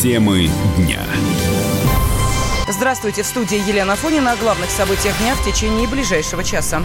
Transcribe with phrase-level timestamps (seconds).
[0.00, 1.02] Темы дня.
[2.70, 6.82] Здравствуйте, в студии Елена Фонина о главных событиях дня в течение ближайшего часа.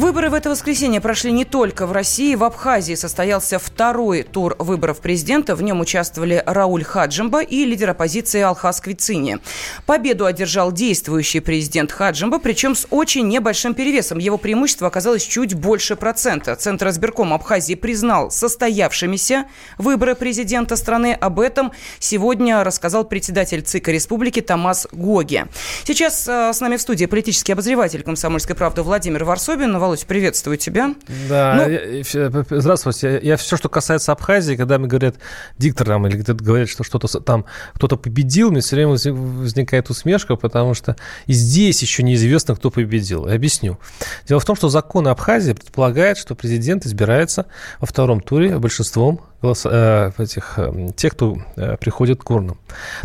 [0.00, 2.34] Выборы в это воскресенье прошли не только в России.
[2.34, 5.54] В Абхазии состоялся второй тур выборов президента.
[5.54, 9.40] В нем участвовали Рауль Хаджимба и лидер оппозиции Алхаз Квицини.
[9.84, 14.16] Победу одержал действующий президент Хаджимба, причем с очень небольшим перевесом.
[14.16, 16.56] Его преимущество оказалось чуть больше процента.
[16.56, 19.44] Центр избирком Абхазии признал состоявшимися
[19.76, 21.12] выборы президента страны.
[21.12, 25.44] Об этом сегодня рассказал председатель ЦИКа республики Томас Гоги.
[25.84, 29.89] Сейчас э, с нами в студии политический обозреватель «Комсомольской правды» Владимир Варсобин.
[29.90, 30.94] Володь, приветствую тебя.
[31.28, 33.14] Да, ну, я, здравствуйте.
[33.14, 35.16] Я, я все, что касается Абхазии, когда мне говорят
[35.58, 40.36] диктор там, или где-то говорят, что что-то там кто-то победил, мне все время возникает усмешка,
[40.36, 40.94] потому что
[41.26, 43.26] и здесь еще неизвестно, кто победил.
[43.26, 43.80] Я объясню.
[44.28, 47.46] Дело в том, что закон Абхазии предполагает, что президент избирается
[47.80, 52.58] во втором туре большинством голос, э, этих, э, тех, кто э, приходит к урнам.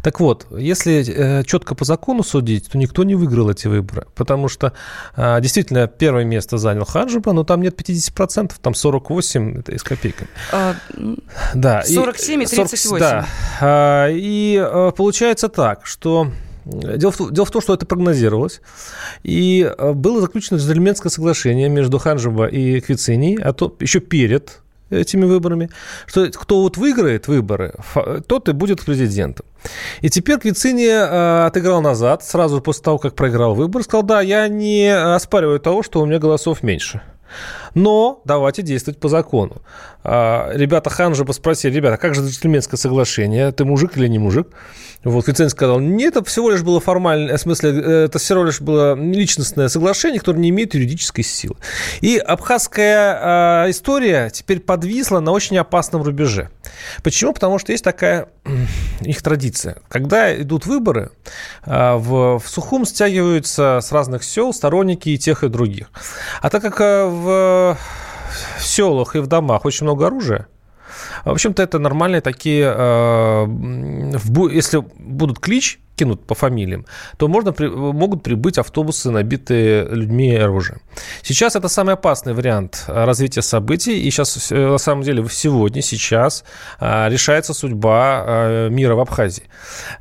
[0.04, 4.48] Так вот, если э, четко по закону судить, то никто не выиграл эти выборы, потому
[4.48, 4.74] что
[5.16, 9.84] э, действительно первое место занял Хаджиба, но там нет 50%, там 48 это и с
[9.84, 10.30] копейками.
[10.52, 10.76] А,
[11.54, 12.90] да, 47 и 38.
[12.90, 13.26] 40, да,
[13.62, 16.32] а, и э, получается так, что
[16.66, 18.60] Дело в, дело в том, что это прогнозировалось.
[19.22, 25.26] И э, было заключено джентльменское соглашение между Ханжеба и Квицини, а то еще перед этими
[25.26, 25.70] выборами,
[26.06, 27.74] что кто вот выиграет выборы,
[28.28, 29.46] тот и будет президентом.
[30.02, 34.48] И теперь Квицини э, отыграл назад, сразу после того, как проиграл выбор, сказал, да, я
[34.48, 37.02] не оспариваю того, что у меня голосов меньше.
[37.76, 39.62] Но давайте действовать по закону.
[40.04, 43.52] А, ребята Ханжа спросили, ребята, как же джентльменское соглашение?
[43.52, 44.48] Ты мужик или не мужик?
[45.04, 48.96] Вот Виценко сказал, нет, это всего лишь было формальное, в смысле, это всего лишь было
[48.96, 51.58] личностное соглашение, которое не имеет юридической силы.
[52.02, 56.50] И абхазская э, история теперь подвисла на очень опасном рубеже.
[57.04, 57.34] Почему?
[57.34, 58.30] Потому что есть такая
[59.02, 59.78] их традиция.
[59.90, 61.12] Когда идут выборы,
[61.66, 65.92] э, в, Сухум стягиваются с разных сел сторонники и тех, и других.
[66.42, 70.48] А так как э, в в селах и в домах очень много оружия,
[71.24, 73.48] в общем-то, это нормальные такие, э,
[74.52, 76.86] если будут клич кинут по фамилиям,
[77.18, 80.82] то можно, могут прибыть автобусы, набитые людьми и оружием.
[81.22, 86.44] Сейчас это самый опасный вариант развития событий, и сейчас, э, на самом деле, сегодня, сейчас
[86.82, 89.44] э, решается судьба мира в Абхазии.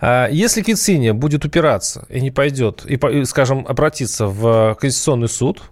[0.03, 5.63] Если Кициния будет упираться и не пойдет, и, скажем, обратиться в Конституционный суд,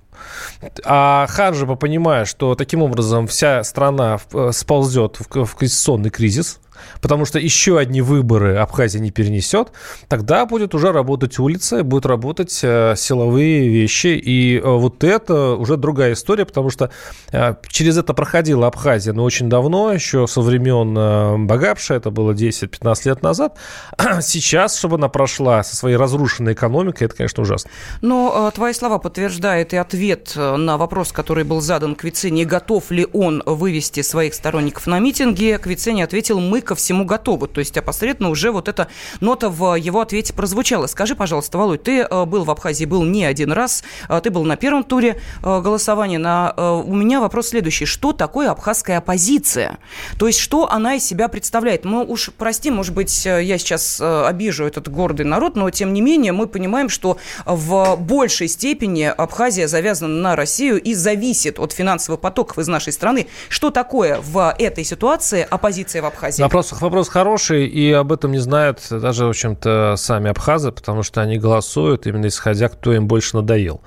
[0.85, 6.61] а Хаджиба, понимая, что таким образом вся страна э, сползет в конституционный кризис,
[7.01, 9.73] потому что еще одни выборы Абхазия не перенесет,
[10.09, 14.09] тогда будет уже работать улица, будут работать э, силовые вещи.
[14.09, 16.91] И э, вот это уже другая история, потому что
[17.33, 23.09] э, через это проходила Абхазия, но очень давно, еще со времен Багапша, это было 10-15
[23.09, 23.59] лет назад.
[24.21, 27.71] Сейчас, чтобы она прошла со своей разрушенной экономикой, это, конечно, ужасно.
[28.01, 33.43] Но твои слова подтверждают и ответ на вопрос, который был задан Квицини, готов ли он
[33.47, 35.59] вывести своих сторонников на митинги.
[35.61, 37.49] Квицини ответил, мы ко всему готовы.
[37.49, 38.89] То есть опосредованно уже вот эта
[39.21, 40.87] нота в его ответе прозвучала.
[40.87, 44.45] Скажи, пожалуйста, Володь, ты э, был в Абхазии, был не один раз, э, ты был
[44.45, 46.17] на первом туре э, голосования.
[46.17, 47.85] На, у меня вопрос следующий.
[47.85, 49.79] Что такое абхазская оппозиция?
[50.19, 51.85] То есть что она из себя представляет?
[51.85, 56.33] Мы уж, прости, может быть, я сейчас обижу этот гордый народ, но тем не менее
[56.33, 62.59] мы понимаем, что в большей степени Абхазия завязана на Россию и зависит от финансовых потоков
[62.59, 63.27] из нашей страны.
[63.51, 66.43] Что такое в этой ситуации оппозиция в Абхазии?
[66.43, 71.03] Вопрос Вопрос, вопрос хороший, и об этом не знают даже, в общем-то, сами абхазы, потому
[71.03, 73.81] что они голосуют именно исходя, кто им больше надоел.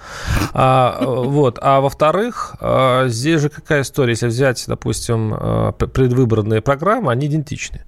[0.54, 1.58] А, вот.
[1.62, 4.12] а во-вторых, а, здесь же какая история?
[4.12, 7.86] Если взять, допустим, а, предвыборные программы, они идентичны.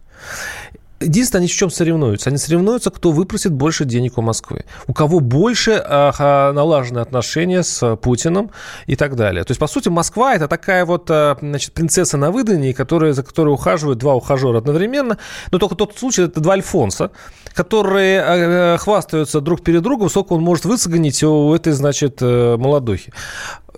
[1.00, 2.30] Единственное, они в чем соревнуются?
[2.30, 4.66] Они соревнуются, кто выпросит больше денег у Москвы.
[4.88, 8.50] У кого больше а, налажены отношения с Путиным
[8.88, 9.44] и так далее.
[9.44, 13.22] То есть, по сути, Москва– это такая вот а, значит, принцесса на выдании, которая, за
[13.22, 15.20] которой ухаживают два ухажера одновременно.
[15.52, 17.12] Но только тот случай– это два Альфонса,
[17.54, 23.14] которые а, хвастаются друг перед другом, сколько он может высогонить у этой, значит, э, молодухи.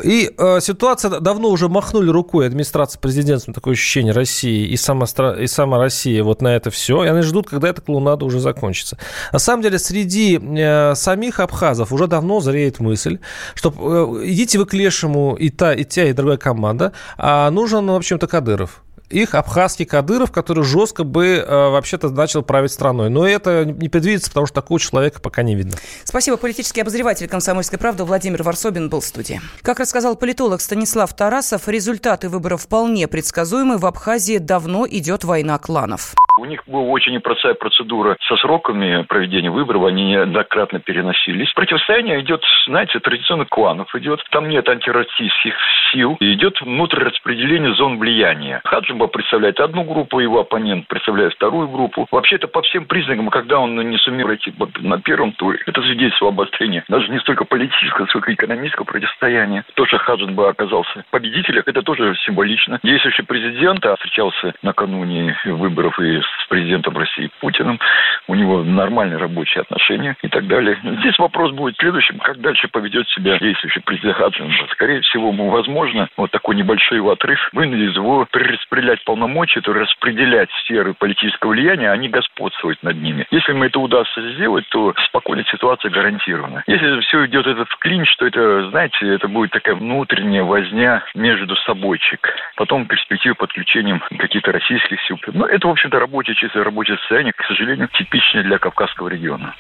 [0.04, 5.06] И э, ситуация давно уже махнули рукой администрация президента, такое ощущение России и сама,
[5.40, 7.04] и сама Россия вот на это все.
[7.04, 8.98] И они ждут, когда эта клоунада уже закончится.
[9.34, 13.20] На самом деле, среди э, самих абхазов уже давно зреет мысль,
[13.56, 17.88] что э, идите вы к лешему и та, и та, и другая команда, а нужен,
[17.88, 18.84] в общем-то, Кадыров.
[19.10, 23.10] Их абхазский Кадыров, который жестко бы э, вообще-то начал править страной.
[23.10, 25.74] Но это не предвидится, потому что такого человека пока не видно.
[26.04, 26.38] Спасибо.
[26.38, 29.42] Политический обозреватель «Комсомольской правды» Владимир Варсобин был в студии.
[29.62, 33.78] Как рассказал политолог Станислав Тарасов, результаты выборов вполне предсказуемы.
[33.78, 36.14] В Абхазии давно идет война кланов.
[36.40, 41.52] У них была очень непростая процедура со сроками проведения выборов, они неоднократно переносились.
[41.54, 44.22] Противостояние идет, знаете, традиционно кланов идет.
[44.32, 45.54] Там нет антироссийских
[45.92, 46.16] сил.
[46.22, 48.62] Идет внутрираспределение зон влияния.
[49.00, 52.08] Хаджиба представляет одну группу, его оппонент представляет вторую группу.
[52.12, 56.84] Вообще-то по всем признакам, когда он не сумел пройти на первом туре, это свидетельство обострения
[56.90, 59.64] даже не столько политического, сколько экономического противостояния.
[59.76, 62.80] То, что Хаджиба оказался победителем, это тоже символично.
[62.84, 67.80] Действующий президент встречался накануне выборов и с президентом России Путиным,
[68.28, 70.78] у него нормальные рабочие отношения и так далее.
[71.00, 74.52] Здесь вопрос будет следующим, как дальше поведет себя действующий президент Хаджин.
[74.72, 80.50] Скорее всего, ему возможно вот такой небольшой его отрыв вынудит его перераспределять полномочия, то распределять
[80.64, 83.26] сферы политического влияния, а не господствовать над ними.
[83.32, 86.64] Если ему это удастся сделать, то спокойная ситуация гарантирована.
[86.68, 92.34] Если все идет этот клинч, то это, знаете, это будет такая внутренняя возня между собойчик.
[92.56, 95.20] Потом перспективы подключением каких-то российских сил.
[95.34, 99.56] Но это, в общем-то, рабочее, чистое рабочее состояние, к сожалению, типичное для Кавказского региона.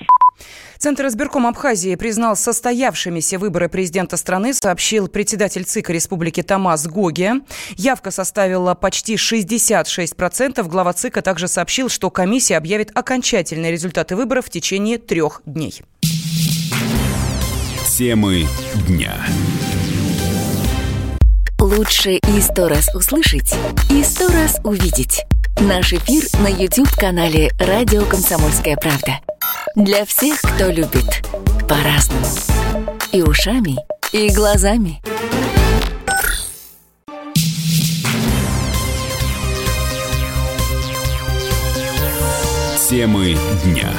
[0.77, 7.33] Центр избирком Абхазии признал состоявшимися выборы президента страны, сообщил председатель ЦИКа Республики Тамас Гоги.
[7.75, 10.63] Явка составила почти 66%.
[10.68, 15.81] Глава ЦИКа также сообщил, что комиссия объявит окончательные результаты выборов в течение трех дней.
[17.97, 18.47] Темы
[18.88, 19.13] дня.
[21.59, 23.53] Лучше и сто раз услышать,
[23.89, 25.25] и сто раз увидеть.
[25.59, 29.19] Наш эфир на YouTube-канале «Радио Комсомольская правда».
[29.75, 31.24] Для всех, кто любит
[31.68, 32.25] по-разному.
[33.12, 33.77] И ушами,
[34.12, 35.01] и глазами.
[42.89, 43.92] Темы дня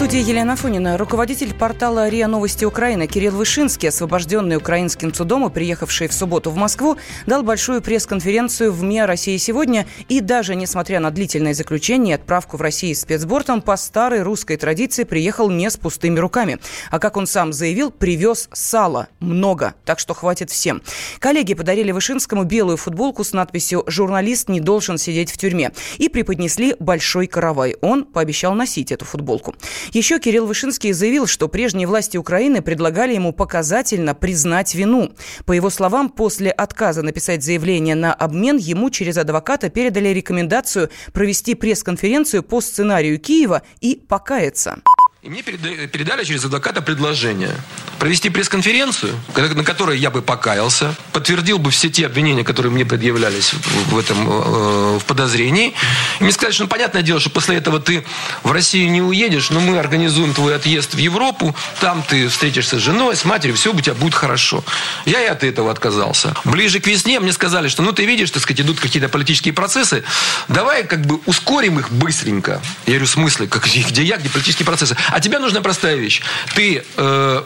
[0.00, 0.96] студии Елена Фонина.
[0.96, 6.56] Руководитель портала РИА Новости Украины Кирилл Вышинский, освобожденный украинским судом и приехавший в субботу в
[6.56, 12.18] Москву, дал большую пресс-конференцию в МИА России сегодня и даже, несмотря на длительное заключение и
[12.18, 16.60] отправку в Россию спецбортом, по старой русской традиции приехал не с пустыми руками.
[16.90, 19.08] А как он сам заявил, привез сало.
[19.18, 19.74] Много.
[19.84, 20.80] Так что хватит всем.
[21.18, 26.74] Коллеги подарили Вышинскому белую футболку с надписью «Журналист не должен сидеть в тюрьме» и преподнесли
[26.78, 27.76] большой каравай.
[27.82, 29.54] Он пообещал носить эту футболку.
[29.92, 35.12] Еще Кирилл Вышинский заявил, что прежние власти Украины предлагали ему показательно признать вину.
[35.46, 41.54] По его словам, после отказа написать заявление на обмен, ему через адвоката передали рекомендацию провести
[41.54, 44.80] пресс-конференцию по сценарию Киева и покаяться.
[45.22, 47.54] И мне передали через адвоката предложение
[47.98, 53.52] провести пресс-конференцию, на которой я бы покаялся, подтвердил бы все те обвинения, которые мне предъявлялись
[53.52, 55.74] в этом э, в подозрении.
[56.18, 58.02] И мне сказали, что ну, понятное дело, что после этого ты
[58.42, 62.82] в Россию не уедешь, но мы организуем твой отъезд в Европу, там ты встретишься с
[62.82, 64.64] женой, с матерью, все у тебя будет хорошо.
[65.04, 66.34] Я и от этого отказался.
[66.44, 70.02] Ближе к весне мне сказали, что ну ты видишь, так сказать, идут какие-то политические процессы,
[70.48, 72.62] давай как бы ускорим их быстренько.
[72.86, 74.96] Я говорю, в смысле, как, где я, где политические процессы?
[75.12, 76.22] А тебе нужна простая вещь.
[76.54, 77.42] Ты э,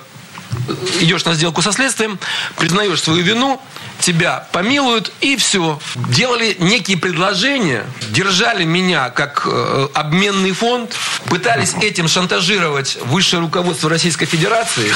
[1.01, 2.19] идешь на сделку со следствием,
[2.57, 3.61] признаешь свою вину,
[4.01, 5.79] тебя помилуют, и все.
[6.09, 10.95] Делали некие предложения, держали меня как э, обменный фонд,
[11.27, 14.93] пытались этим шантажировать высшее руководство Российской Федерации.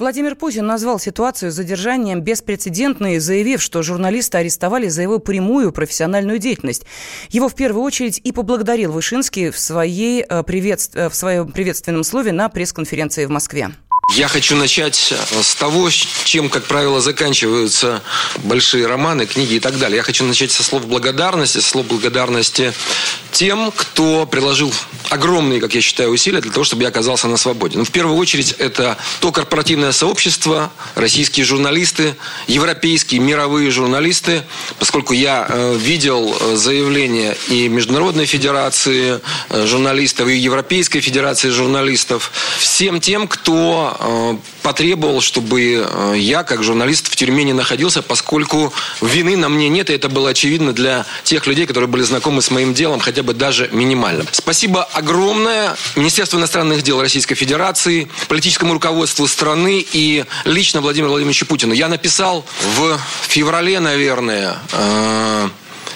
[0.00, 6.86] Владимир Путин назвал ситуацию задержанием беспрецедентной, заявив, что журналиста арестовали за его прямую профессиональную деятельность.
[7.28, 10.96] Его в первую очередь и поблагодарил Вышинский в, своей, э, приветств...
[10.96, 13.72] Э, в своем приветственном слове на пресс-конференции в Москве.
[14.16, 15.88] Я хочу начать э, с того,
[16.24, 18.02] чем, как правило, заканчиваются
[18.38, 19.98] большие романы, книги и так далее.
[19.98, 22.72] Я хочу начать со слов благодарности, со слов благодарности
[23.30, 24.72] тем, кто приложил
[25.08, 27.78] огромные, как я считаю, усилия для того, чтобы я оказался на свободе.
[27.78, 34.42] Ну, в первую очередь, это то корпоративное сообщество, российские журналисты, европейские, мировые журналисты,
[34.78, 42.30] поскольку я э, видел э, заявления и Международной Федерации э, журналистов, и Европейской Федерации журналистов,
[42.58, 43.96] всем тем, кто
[44.62, 49.90] потребовал, чтобы э, я, как журналист, в тюрьме не находился, поскольку вины на мне нет,
[49.90, 53.34] и это было очевидно для тех людей, которые были знакомы с моим делом, хотя бы
[53.34, 54.24] даже минимально.
[54.32, 61.74] Спасибо огромное Министерству иностранных дел Российской Федерации, политическому руководству страны и лично Владимиру Владимировичу Путину.
[61.74, 62.44] Я написал
[62.76, 65.48] в феврале, наверное, э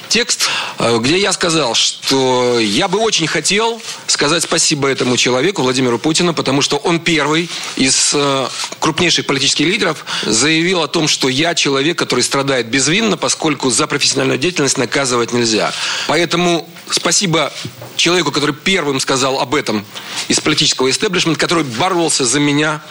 [0.08, 0.48] текст,
[0.78, 6.34] э, где я сказал, что я бы очень хотел сказать спасибо этому человеку, Владимиру Путину,
[6.34, 8.48] потому что он первый из э,
[8.80, 14.38] крупнейших политических лидеров заявил о том, что я человек, который страдает безвинно, поскольку за профессиональную
[14.38, 15.72] деятельность наказывать нельзя.
[16.06, 17.52] Поэтому спасибо
[17.96, 19.84] человеку, который первым сказал об этом
[20.28, 22.82] из политического истеблишмента, который боролся за меня.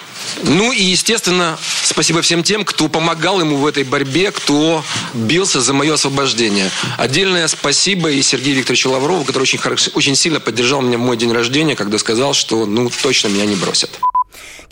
[0.44, 4.84] Ну и, естественно, спасибо всем тем, кто помогал ему в этой борьбе, кто
[5.14, 6.70] бился за мое освобождение.
[6.98, 11.18] Отдельное спасибо и Сергею Викторовичу Лаврову, который очень, хорошо, очень сильно поддержал меня в мой
[11.18, 14.00] день рождения, когда сказал, что ну точно меня не бросят.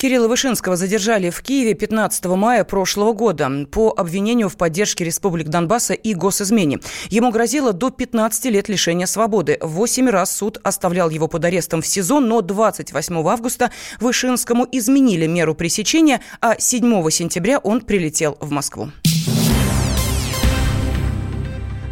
[0.02, 5.94] Кирилла Вышинского задержали в Киеве 15 мая прошлого года по обвинению в поддержке республик Донбасса
[5.94, 6.80] и госизмене.
[7.10, 9.60] Ему грозило до 15 лет лишения свободы.
[9.62, 15.54] Восемь раз суд оставлял его под арестом в СИЗО, но 28 августа Вышинскому изменили меру
[15.54, 18.92] пресечения, а 7 сентября он прилетел в Москву.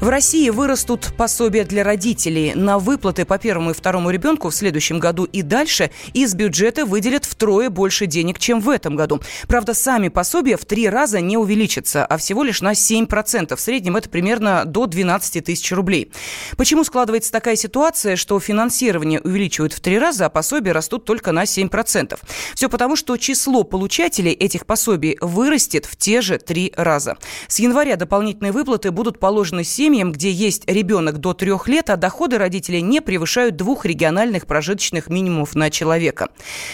[0.01, 2.53] В России вырастут пособия для родителей.
[2.55, 7.25] На выплаты по первому и второму ребенку в следующем году и дальше из бюджета выделят
[7.25, 9.19] втрое больше денег, чем в этом году.
[9.49, 13.53] Правда, сами пособия в три раза не увеличатся, а всего лишь на 7%.
[13.53, 16.13] В среднем это примерно до 12 тысяч рублей.
[16.55, 21.43] Почему складывается такая ситуация, что финансирование увеличивают в три раза, а пособия растут только на
[21.43, 22.17] 7%?
[22.55, 27.17] Все потому, что число получателей этих пособий вырастет в те же три раза.
[27.49, 31.97] С января дополнительные выплаты будут положены 7 семьям, где есть ребенок до трех лет, а
[31.97, 36.27] доходы родителей не превышают двух региональных прожиточных минимумов на человека.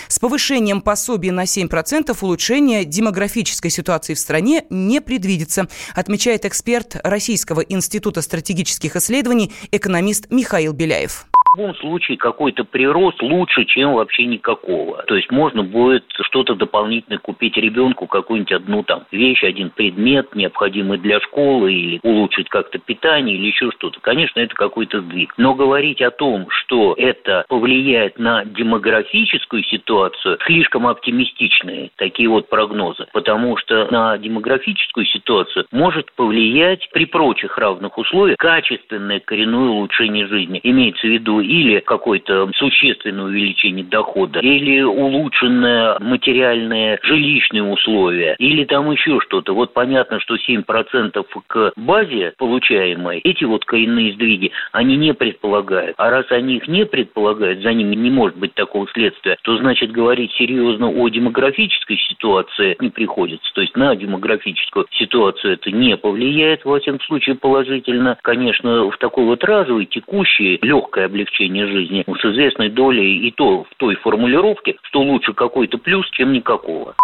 [0.10, 7.62] С повышением пособий на 7% улучшение демографической ситуации в стране не предвидится, отмечает эксперт Российского
[7.62, 15.04] института стратегических исследований, экономист Михаил Беляев любом случае какой-то прирост лучше, чем вообще никакого.
[15.04, 20.98] То есть можно будет что-то дополнительное купить ребенку, какую-нибудь одну там вещь, один предмет, необходимый
[20.98, 24.00] для школы, или улучшить как-то питание, или еще что-то.
[24.00, 25.34] Конечно, это какой-то сдвиг.
[25.38, 33.08] Но говорить о том, что это повлияет на демографическую ситуацию, слишком оптимистичные такие вот прогнозы.
[33.14, 40.60] Потому что на демографическую ситуацию может повлиять при прочих равных условиях качественное коренное улучшение жизни.
[40.64, 48.92] Имеется в виду или какое-то существенное увеличение дохода, или улучшенное материальные жилищные условия, или там
[48.92, 49.54] еще что-то.
[49.54, 55.96] Вот понятно, что 7% к базе получаемой, эти вот коренные сдвиги, они не предполагают.
[55.98, 59.92] А раз они их не предполагают, за ними не может быть такого следствия, то значит
[59.92, 63.52] говорить серьезно о демографической ситуации не приходится.
[63.54, 68.18] То есть на демографическую ситуацию это не повлияет, во всяком случае, положительно.
[68.22, 73.76] Конечно, в такой вот разовой, текущей, легкое облегчение жизни с известной долей и то в
[73.78, 76.96] той формулировке, что лучше какой-то плюс, чем никакого.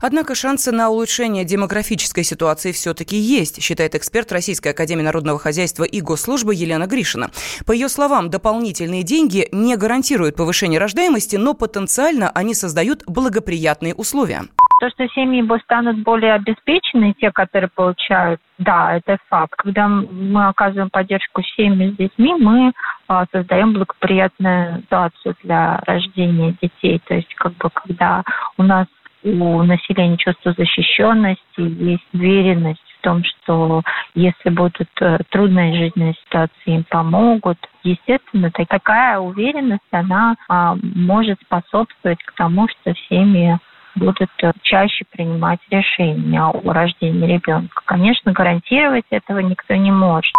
[0.00, 6.00] Однако шансы на улучшение демографической ситуации все-таки есть, считает эксперт Российской Академии Народного Хозяйства и
[6.00, 7.30] Госслужбы Елена Гришина.
[7.66, 14.42] По ее словам, дополнительные деньги не гарантируют повышение рождаемости, но потенциально они создают благоприятные условия.
[14.80, 19.56] То, что семьи станут более обеспечены, те, которые получают, да, это факт.
[19.56, 22.72] Когда мы оказываем поддержку семьям с детьми, мы
[23.08, 27.00] а, создаем благоприятную ситуацию для рождения детей.
[27.06, 28.22] То есть, как бы, когда
[28.56, 28.86] у нас
[29.24, 33.82] у населения чувство защищенности, есть уверенность в том, что
[34.14, 37.58] если будут э, трудные жизненные ситуации, им помогут.
[37.82, 43.58] Естественно, такая уверенность, она а, может способствовать к тому, что семьи
[43.96, 47.82] будут э, чаще принимать решения о рождении ребенка.
[47.86, 50.32] Конечно, гарантировать этого никто не может.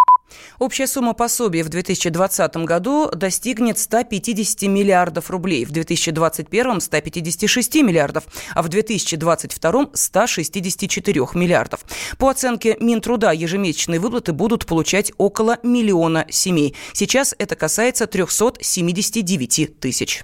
[0.59, 8.61] Общая сумма пособий в 2020 году достигнет 150 миллиардов рублей, в 2021– 156 миллиардов, а
[8.61, 11.81] в 2022– 164 миллиардов.
[12.17, 16.75] По оценке Минтруда, ежемесячные выплаты будут получать около миллиона семей.
[16.93, 20.23] Сейчас это касается 379 тысяч.